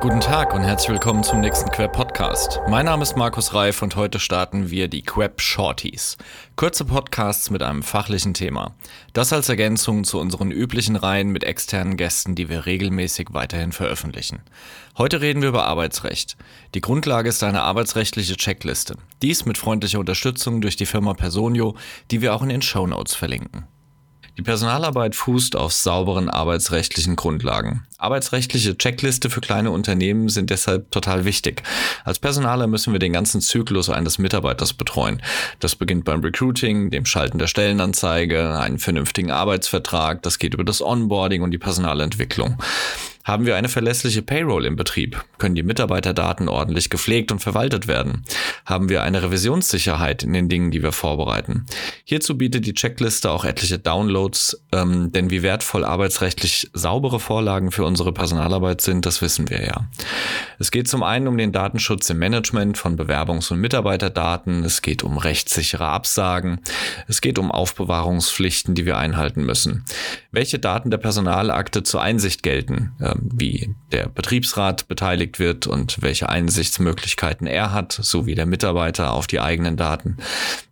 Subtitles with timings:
[0.00, 2.60] Tag und herzlich willkommen zum nächsten Queb Podcast.
[2.68, 6.16] Mein Name ist Markus Reif und heute starten wir die Queb Shorties.
[6.56, 8.74] Kurze Podcasts mit einem fachlichen Thema.
[9.12, 14.40] Das als Ergänzung zu unseren üblichen Reihen mit externen Gästen, die wir regelmäßig weiterhin veröffentlichen.
[14.96, 16.38] Heute reden wir über Arbeitsrecht.
[16.74, 18.96] Die Grundlage ist eine arbeitsrechtliche Checkliste.
[19.20, 21.76] Dies mit freundlicher Unterstützung durch die Firma Personio,
[22.10, 23.66] die wir auch in den Show Notes verlinken.
[24.40, 27.82] Die Personalarbeit fußt auf sauberen arbeitsrechtlichen Grundlagen.
[27.98, 31.62] Arbeitsrechtliche Checkliste für kleine Unternehmen sind deshalb total wichtig.
[32.06, 35.20] Als Personaler müssen wir den ganzen Zyklus eines Mitarbeiters betreuen.
[35.58, 40.80] Das beginnt beim Recruiting, dem Schalten der Stellenanzeige, einen vernünftigen Arbeitsvertrag, das geht über das
[40.80, 42.56] Onboarding und die Personalentwicklung.
[43.22, 45.22] Haben wir eine verlässliche Payroll im Betrieb?
[45.36, 48.24] Können die Mitarbeiterdaten ordentlich gepflegt und verwaltet werden?
[48.66, 51.66] Haben wir eine Revisionssicherheit in den Dingen, die wir vorbereiten?
[52.04, 57.84] Hierzu bietet die Checkliste auch etliche Downloads, ähm, denn wie wertvoll arbeitsrechtlich saubere Vorlagen für
[57.84, 59.88] unsere Personalarbeit sind, das wissen wir ja.
[60.58, 65.02] Es geht zum einen um den Datenschutz im Management von Bewerbungs- und Mitarbeiterdaten, es geht
[65.02, 66.60] um rechtssichere Absagen,
[67.08, 69.84] es geht um Aufbewahrungspflichten, die wir einhalten müssen.
[70.32, 76.28] Welche Daten der Personalakte zur Einsicht gelten, ähm, wie der Betriebsrat beteiligt wird und welche
[76.28, 80.18] Einsichtsmöglichkeiten er hat, sowie der Mitarbeiter auf die eigenen Daten.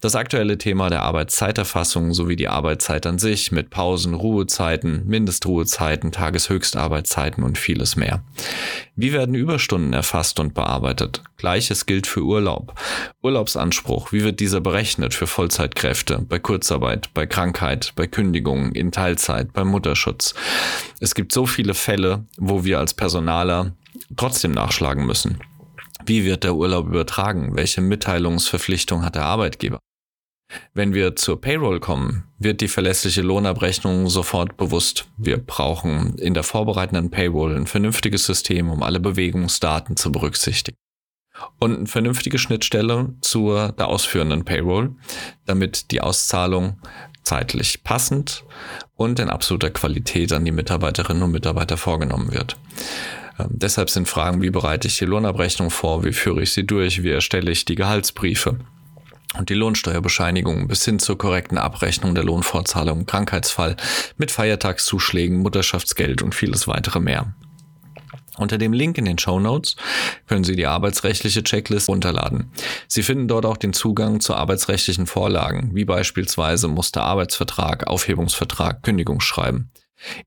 [0.00, 7.42] Das aktuelle Thema der Arbeitszeiterfassung sowie die Arbeitszeit an sich mit Pausen, Ruhezeiten, Mindestruhezeiten, Tageshöchstarbeitszeiten
[7.42, 8.22] und vieles mehr.
[8.96, 11.22] Wie werden Überstunden erfasst und bearbeitet?
[11.36, 12.74] Gleiches gilt für Urlaub.
[13.22, 19.52] Urlaubsanspruch, wie wird dieser berechnet für Vollzeitkräfte, bei Kurzarbeit, bei Krankheit, bei Kündigungen, in Teilzeit,
[19.52, 20.34] beim Mutterschutz?
[21.00, 23.72] Es gibt so viele Fälle, wo wir als Personaler
[24.16, 25.38] trotzdem nachschlagen müssen.
[26.08, 27.54] Wie wird der Urlaub übertragen?
[27.54, 29.78] Welche Mitteilungsverpflichtung hat der Arbeitgeber?
[30.72, 35.06] Wenn wir zur Payroll kommen, wird die verlässliche Lohnabrechnung sofort bewusst.
[35.18, 40.78] Wir brauchen in der vorbereitenden Payroll ein vernünftiges System, um alle Bewegungsdaten zu berücksichtigen.
[41.58, 44.96] Und eine vernünftige Schnittstelle zur der ausführenden Payroll,
[45.44, 46.80] damit die Auszahlung
[47.22, 48.44] zeitlich passend
[48.94, 52.56] und in absoluter Qualität an die Mitarbeiterinnen und Mitarbeiter vorgenommen wird.
[53.38, 57.02] Ähm, deshalb sind Fragen, wie bereite ich die Lohnabrechnung vor, wie führe ich sie durch,
[57.02, 58.58] wie erstelle ich die Gehaltsbriefe
[59.36, 63.76] und die Lohnsteuerbescheinigung bis hin zur korrekten Abrechnung der Lohnfortzahlung im Krankheitsfall
[64.16, 67.34] mit Feiertagszuschlägen, Mutterschaftsgeld und vieles weitere mehr.
[68.38, 69.74] Unter dem Link in den Show Notes
[70.28, 72.52] können Sie die arbeitsrechtliche Checklist runterladen.
[72.86, 79.72] Sie finden dort auch den Zugang zu arbeitsrechtlichen Vorlagen, wie beispielsweise Musterarbeitsvertrag, Aufhebungsvertrag, Kündigungsschreiben.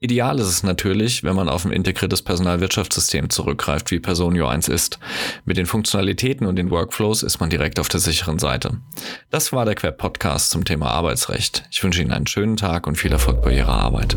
[0.00, 4.98] Ideal ist es natürlich, wenn man auf ein integriertes Personalwirtschaftssystem zurückgreift, wie Personio 1 ist.
[5.44, 8.78] Mit den Funktionalitäten und den Workflows ist man direkt auf der sicheren Seite.
[9.30, 11.64] Das war der Quer Podcast zum Thema Arbeitsrecht.
[11.70, 14.16] Ich wünsche Ihnen einen schönen Tag und viel Erfolg bei Ihrer Arbeit.